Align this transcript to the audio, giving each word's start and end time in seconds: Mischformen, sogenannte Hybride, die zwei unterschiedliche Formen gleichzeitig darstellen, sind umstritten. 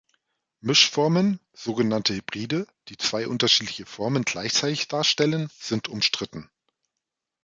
Mischformen, 0.61 1.39
sogenannte 1.53 2.15
Hybride, 2.15 2.65
die 2.87 2.97
zwei 2.97 3.27
unterschiedliche 3.27 3.85
Formen 3.85 4.23
gleichzeitig 4.25 4.87
darstellen, 4.87 5.51
sind 5.59 5.89
umstritten. 5.89 6.49